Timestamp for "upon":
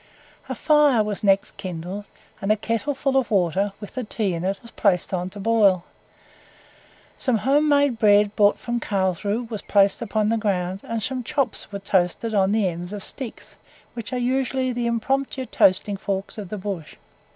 10.01-10.29